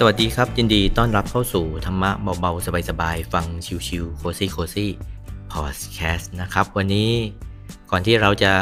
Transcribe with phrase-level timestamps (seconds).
[0.00, 2.10] สวัสดีครับ ยินดีต้อนรับเข้าสู่ธรรมะ
[2.40, 3.46] เบาๆ สบายๆ ฟัง
[3.86, 4.90] ชิวๆโคซี่โคซี่
[5.52, 7.10] พอดแคสต์นะครับ วันนี้
[7.90, 8.52] ก่อนที่เราจะ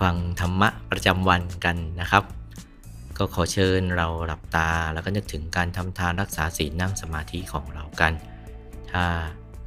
[0.00, 2.24] ฟังธรรมะประจำวันกันนะครับ
[3.18, 8.12] ก็ขอเชิญเราหลับตาแล้วก็นึกถึงการทำทานรักษาศีลนั่งสมาธิของเรากัน
[8.92, 9.04] ถ้า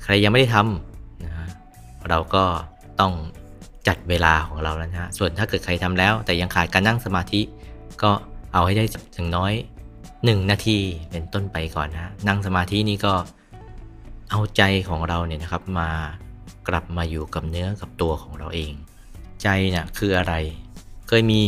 [0.03, 1.33] ใครยังไม่ได้ทำนะ
[2.09, 2.43] เราก็
[2.99, 3.13] ต้อง
[3.87, 7.41] จัดเวลาของเราแล้วนะฮะส่วนถ้าเกิดใครทำแล้ว แต่ยังขาดการนั่งสมาธิ
[8.03, 8.11] ก็
[8.53, 8.85] เอาให้ได้
[9.17, 9.53] ถึงน้อย
[10.23, 10.77] 1 นาที
[11.11, 13.13] เป็นต้นไปก่อนนะนั่งสมาธินี่ก็
[14.29, 15.89] เอาใจของเราเนี่ยนะครับมา
[16.67, 18.71] กลับมาอยู่กับเนื้อกับตัวของเราเอง
[19.41, 20.33] ใจเนี่ยคืออะไร
[21.07, 21.41] เคยมี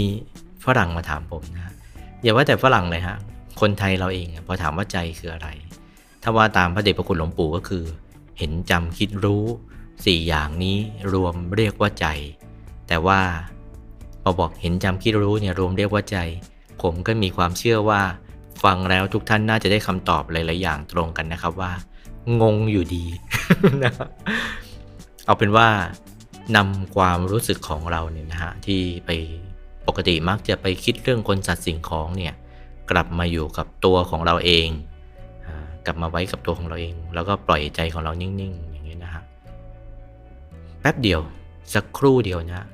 [0.65, 1.73] ฝรั่งมาถามผมนะ
[2.21, 3.17] อย่าว่าแต่ฝรั่งเลยฮะ
[3.61, 5.47] คนไทยเราเองพอถามว่าใจคืออะไร
[6.23, 7.83] ถ้าว่าตามพระเดชพระคุณหลวงปู่ก็คือ
[8.37, 9.43] เห็นจำคิดรู้
[10.05, 10.77] สี่อย่างนี้
[11.13, 12.07] รวมเรียกว่าใจ
[12.87, 13.21] แต่ว่า
[14.23, 16.17] พอบอกเห็นจำคิดรู้เนี่ยรวมเรียกว่าใจ
[16.81, 18.01] ผมก็มีความเชื่อว่า
[18.63, 21.71] ฟังแล้วทุกท่านน่าจะได้คำตอบหลายๆอย่างตรงกันนะครับว่า
[22.41, 23.05] งงอยู่ดี
[23.83, 23.93] นะ
[25.25, 25.67] เอาเป็นว่า
[26.55, 29.11] นำความรู้สึกของเราเนี่ยนะฮะที่ไป
[29.87, 32.33] ปกติมักจะไปคิดเรื่องคนสัตว์สิ่งของเนี่ย
[32.91, 34.67] กลับมาอยู่กับตัวของเราเอง
[35.85, 39.23] กลับมาไว้กับตัวของเราเอง แล้วก็ปล่อยใจของเรานิ่งๆอย่างนี้นะฮะ
[40.81, 41.19] แป๊บเดียว
[41.73, 42.67] สักครู่เดียวนะ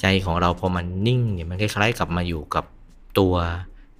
[0.00, 2.64] ใจของเราพอมันนิ่งเนี่ยมันคล้ายๆกลับมาอยู่กับ
[3.18, 3.34] ตัว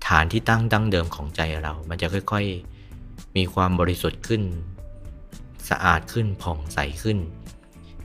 [0.08, 4.42] ฐานที่ตั้งดั้งเดิมของใจเรา มันจะค่อยๆ มีความบริสุทธิ์ขึ้น
[5.68, 7.18] สะอาดขึ้นผ่องใสขึ้น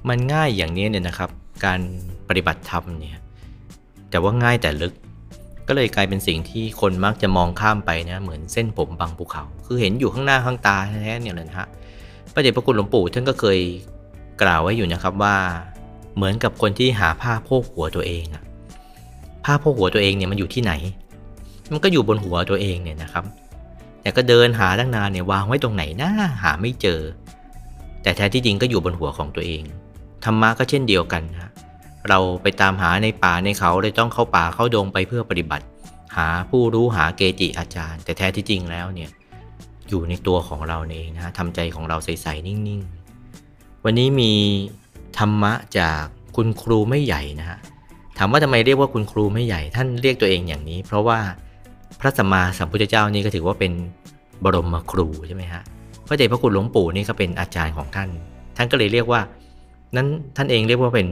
[0.10, 1.30] มันง่ายอย่างนี้เนี่ยนะครับ
[1.66, 1.80] การ
[2.28, 3.18] ปฏิบัติธรรมเนี่ย
[4.10, 4.94] แต่ว่าง่ายแต่ลึก
[5.68, 11.68] ก็เลยกลายเป็นสิ่งที่คนมักจะมองข้ามไปนะ เหมือนเส้นผมบางภูเขา คือเห็นอยู่ข้างหน้าข้างตาแท้ๆเนี่ยเลยนะฮะ
[12.34, 13.60] พระเดชพระคุณหลวงปู่ท่านก็เคย
[14.42, 15.36] กล่าวไว้อยู่นะครับว่า
[16.16, 18.44] เหมือนกับคนที่หาผ้าโพกหัวตัวเองอะ
[19.46, 20.74] ผ้าโพกหัวตัวเองเนี่ยมันอยู่ที่ไหน
[21.72, 23.26] มันก็อยู่บนหัวตัวเองเนี่ยนะครับ
[24.02, 26.10] แต่ก็เดินหาตั้งนานเนี่ยวางไว้ตรงไหนนะ
[26.44, 27.02] หาไม่เจอ
[28.04, 29.64] แต่แท้ที่จริงก็อยู่บนหัวของตัวเอง
[30.26, 31.52] ธรรมะก็เช่นเดียวกันนะ
[32.10, 35.66] เราไปตามหาในป่าในเขาเลยต้องเข้าป่าเข้าดงไปเพื่อปฏิบัติ
[36.16, 39.10] หาผู้รู้หาเกจิอาจารย์ แต่แท้ที่จริงแล้วเนี่ย
[39.90, 44.34] อยู่ในตัวของเราเองนะทำใจของเราใสๆนิ่งๆ วันนี้มี
[45.18, 46.02] ธรรมะจาก
[46.36, 47.60] คุณครูไม่ใหญ่นะฮะ
[48.18, 51.20] ถามว่าทำไมเรียกว่าคุณครูไม่ใหญ่ ท่านเรียกตัวเองอย่างนี้ เพราะว่า
[52.00, 53.72] พระสัมมาสัมพุทธเจ้านี่ก็ถือว่าเป็น
[54.44, 55.64] บรมครูใช่ไหมฮะ
[56.08, 58.10] พระเดชพระคุณหลวงปู่นี่ก็เป็นอาจารย์ของท่าน
[58.58, 59.22] ท่านก็เลยเรียกว่า
[59.96, 61.08] นั้นท่านเองเรียกว่าเป็น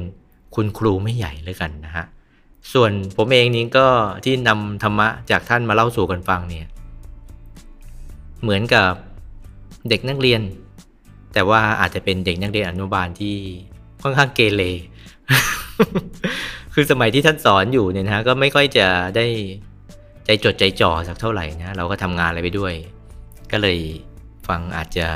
[0.55, 2.05] คุณครูไม่ใหญ่เลยกันนะฮะ
[2.73, 3.87] ส่วนผมเองนี้ก็
[4.25, 6.67] ที่นำธรรมะจากท่านมาเล่าสู่กันฟังเนี่ย
[8.41, 8.91] เหมือนกับ
[9.89, 10.41] เด็กนักเรียน
[11.33, 13.35] แต่ว่าอาจจะเป็นเด็กนักเรียนอนุบาลที่
[14.03, 14.61] ค่อนข้างเกเร
[16.73, 19.25] คือสมัยที่ท่านสอนอยู่เนี่ยนะก็ไม่ค่อยจะได้
[20.35, 22.73] จจดใจจ่อสักเท่าไหร่นะเราก็ทำงานอะไรไปด้วย
[23.51, 23.77] ก็เลย
[24.47, 25.07] ฟังอาจจะ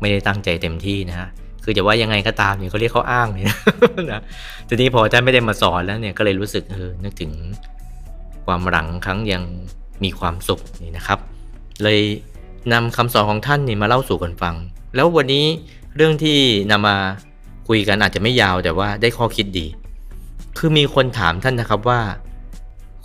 [0.00, 1.28] ไม่ได้ตั้งใจเต็มที่นะฮะ
[1.64, 3.56] คือจะว่ายังไงก็ตามเนี่ยเขาเรียกเขาอ้างเนี่ย
[4.12, 4.22] นะ
[4.68, 7.32] ทีนี้พอท่านไม่ได้มาสอนแล้วเนี่ยก็เลยรู้สึกเออนึกถึง
[8.46, 9.42] ความหลังครั้งยัง
[10.04, 11.18] มีความสุขนี่นะครับ
[11.82, 12.00] เลย
[12.72, 14.54] นำคำสอนของท่านนี่มาเล่าสู่กันฟัง
[14.94, 15.44] แล้ววันนี้
[15.96, 16.38] เรื่องที่
[16.70, 16.96] นำมา
[17.68, 19.66] คุยกันอาจจะไม่ยาวแต่ว่าได้ข้อคิดดี
[20.58, 22.00] คือมีคนถามท่านนะครับว่า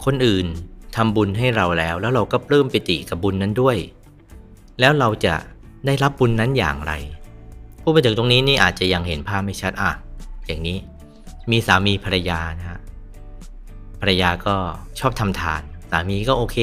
[0.05, 0.45] คนอื่น
[0.95, 3.77] ทำบุญให้เราแล้ว แล้วเราก็ปลื้มปิติกับบุญนั้นด้วย
[4.79, 5.35] แล้วเราจะ
[5.85, 6.93] ได้รับบุญนั้นอย่างไร
[7.81, 9.91] ผู้ไปถึงตรงนี้นี่อาจจะยังเห็นภาพไม่ชัดอะ
[10.47, 10.77] อย่างนี้
[11.51, 12.79] มีสามีภรรยานะฮะ
[13.99, 14.55] ภรรยาก็
[14.99, 16.57] ชอบทำทาน สามีก็โอเค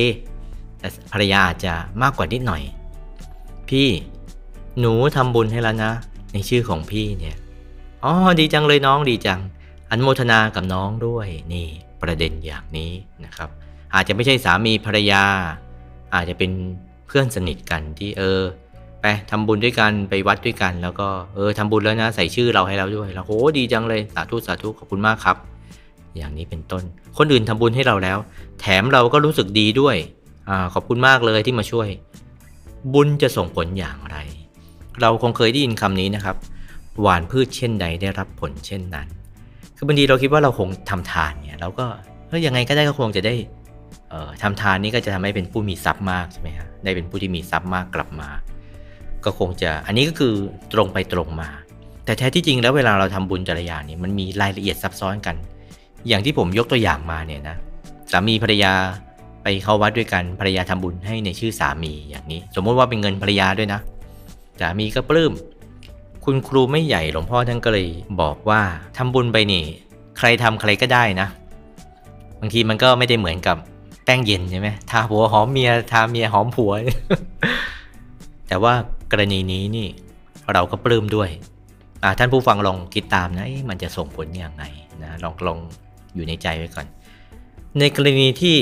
[0.79, 1.73] แต่ภรรยาอาจจะ
[2.03, 2.63] มากกว่านิดหน่อย
[3.69, 3.89] พี่
[4.81, 5.93] หนูทำบุญให้แล้วนะ
[6.33, 7.37] ในชื่อของพี่เนี่ย
[8.05, 9.41] อ๋อดีจังเลยน้องดีจัง
[9.91, 11.67] อันโมทนากับน้องด้วยนี่
[12.03, 12.91] ประเด็นอย่างนี้
[13.25, 13.51] นะครับ
[13.95, 15.25] อาจจะไม่ใช่สามีภรรยา
[16.15, 16.51] อาจจะเป็น
[17.07, 18.41] เพื่อนสนิทกันที่เออ
[19.01, 25.37] ไปทำบุญด้วยกันไปวัดด้วยกัน แล้วก็เออทำบุญแล้วนะใส่ชื่อเราให้เราด้วยเราโอ้ดีจังเลยสาธุสาธุขอบคุณมากครับ
[26.17, 26.83] อย่างนี้เป็นต้น
[27.19, 28.19] คนอื่นทำบุญให้เราแล้ว
[28.61, 29.97] แถมเราก็รู้สึกดีด้วย
[30.49, 31.89] อ่าขอบคุณมากเลยที่มาช่วย
[32.95, 34.17] บุญจะส่งผลอย่างไร
[35.01, 36.37] เราคงเคยได้ยินคำนี้นะครับ
[37.01, 39.07] หวานพืชเช่นใดได้รับผลเช่นนั้น
[39.77, 41.87] คือบางทีเราคิดว่าเราคงทำทานเนี่ยเราก็
[42.29, 43.35] เฮ้ยยังไงก็ได้ก็คงจะได้
[44.43, 48.29] ทำทานนี้ก็จะทำให้เป็นผู้มีทรัพย์มากใช่ไหมฮะได้เป็นผู้ที่มีทรัพย์มากกลับมา
[49.25, 50.35] ก็คงจะอันนี้ก็คือ
[50.73, 51.49] ตรงไปตรงมา
[52.05, 55.37] แต่แท้ที่จริงแล้วเวลาเราทำบุญแต่ละอย่างนี่มันมีรายละเอียดซับซ้อนกัน
[56.09, 57.57] อย่างที่ผมยกตัวอย่างมาเนี่ยนะ
[58.13, 58.73] สามีภรรยา
[59.43, 63.81] ไปเข้าวัดด้วยกันภรรยาทำบุญให้ในชื่อสามีอย่างนี้ สมมติว่าเป็นเงินภรรยาด้วยนะ
[64.61, 65.33] สามีก็ปลื้ม
[66.25, 67.89] คุณครูไม่ใหญ่หลวงพ่อท่านก็เลย
[68.21, 68.61] บอกว่า
[68.97, 69.65] ทำบุญไปนี่
[70.19, 71.29] ใครทำใครก็ได้นะ
[72.41, 73.57] บางทีมันก็ไม่ได้เหมือนกับ
[74.09, 76.73] ป้งเย็นใช่ไหมทาผัวหอมเมียทาเมียหอมผัว
[78.49, 78.73] แต่ว่า
[79.11, 79.89] กรณีนี้นี่
[80.53, 81.29] เราก็ปลื้มด้วย
[82.19, 84.65] ท่านผู้ฟังลองคิดตามนะมันจะส่งผลอย่างไร
[85.03, 85.59] นะลองลอง
[86.15, 86.87] อยู่ในใจไว้ก่อน
[87.79, 88.57] ในกรณีที่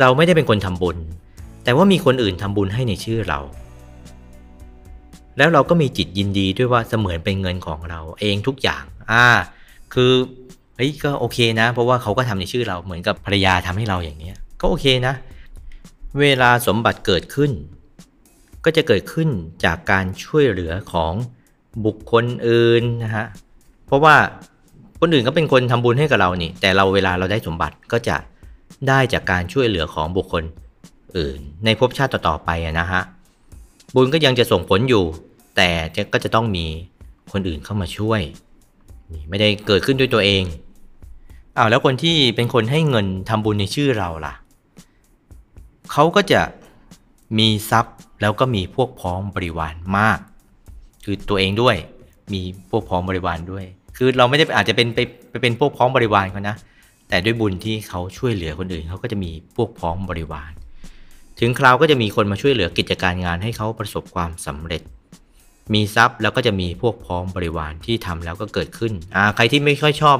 [0.00, 0.96] เราไม่ได้เป็นคนทำบุญ
[1.64, 3.40] แต่ว่ามีคนอื่นทำบุญให้ในชื่อเรา
[5.36, 9.26] แล้วเราก็มีจิตยินดีด้วยว่าเสมือนเป็นเงินของเราเองทุกอย่าง อ่า
[9.94, 10.12] คือ
[10.76, 14.32] เฮ้ยก็โอเคนะ เพราะว่าเขาก็ทำในชื่อเราเหมือนกับภรรยาทำให้เราอย่างนี้
[14.64, 15.14] ก็โอเคนะ
[16.20, 17.50] เวลาสมบัติเกิดขึ้น
[18.64, 19.28] ก็จะเกิดขึ้น
[19.64, 21.12] จากการช่วยเหลือของ
[21.86, 23.26] บุคคลอื่นนะฮะ
[23.86, 24.16] เพราะว่า
[25.00, 28.16] คนอื่นก็เป็นคนทำบุญให้กับเรานี่ แต่เราเวลาเราได้สมบัติก็จะ
[28.88, 30.44] ได้จากการช่วยเหลือของบุคคล
[31.16, 32.50] อื่น ในภพชาติต่อๆไป
[32.80, 33.02] นะฮะ
[33.94, 35.04] บุญก็ยังจะส่งผลอยู่
[35.56, 35.68] แต่
[36.12, 36.66] ก็จะต้องมี
[37.32, 38.20] คนอื่นเข้ามาช่วย
[39.28, 40.44] ไม่ได้เกิดขึ้นด้วยตัวเอง
[41.56, 44.34] อ้าวแล้วคนที่เป็นคนให้เงินทำบุญในชื่อเราล่ะ
[45.92, 46.40] เขาก็จะ
[47.38, 50.18] มีทรัพย์แล้วก็มีพวกพ้องบริวารมาก
[51.04, 51.76] คือตัวเองด้วย
[52.32, 53.64] มีพวกพ้องบริวารด้วย
[53.96, 54.98] คือเราไม่ได้อาจจะเป็นไป
[55.30, 56.56] ไปเป็นพวกพ้องบริวารเขานะ
[57.08, 60.52] แต่ด้วยบุญที่เขาช่วยเหลือคนอื่นเขาก็จะมีพวกพ้องบริวาร
[61.40, 64.82] ถึงคราวก็จะมีคนมาช่วยเหลือกิจการงานให้เขาประสบความสำเร็จ
[65.74, 70.18] มีทรัพย์แล้วก็จะมีพวกพ้องบริวารที่ทำแล้วก็เกิดขึ้นอ่าใครที่ไม่ค่อยชอบ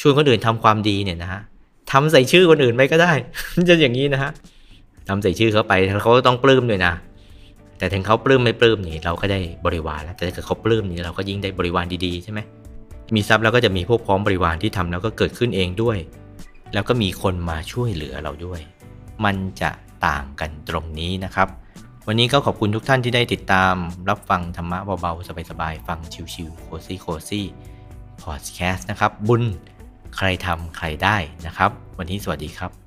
[0.00, 1.40] ชวนคนอื่นทำความดีเนี่ยนะฮะ
[1.92, 3.12] ทำใส่ชื่อคนอื่นไปก็ได้
[3.68, 4.30] จะอย่างนี้นะฮะ
[5.08, 5.72] ทำใส่ชื่อเขาไป
[6.02, 6.92] เขาต้องปลื้มด้วยนะ
[7.78, 12.40] แต่ถึงเขาปลื้มไม่ปลื้มนี่เราก็ได้บริวารแล้วแต่ถ้าเกิดเขาปลื้มนี่เราก็ยิ่งได้บริวารดีๆใช่ไหม
[13.14, 15.98] มีทรัพย์แล้วก็จะมีพวกพร้อมบริวารที่ทำแล้วก็เกิดขึ้นเองด้วย
[16.74, 18.60] แล้วก็มีคนมาช่วยเหลือเราด้วย
[19.24, 19.70] มันจะ
[20.06, 21.48] ต่างกันตรงนี้นะครับ
[22.06, 23.74] วันนี้ก็ขอบคุณทุกท่านที่ได้ติดตาม
[24.08, 25.98] รับฟังธรรมะเบาๆสบายๆฟัง
[26.34, 27.46] ชิวๆโคซี่โคซี่
[28.22, 29.42] พอดแคสต์นะครับ บุญ
[30.16, 31.16] ใครทำใครได้
[31.46, 32.85] นะครับ วันนี้สวัสดีครับ